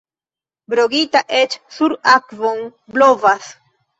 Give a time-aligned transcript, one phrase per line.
[0.73, 2.65] Brogita eĉ sur akvon
[2.95, 3.53] blovas.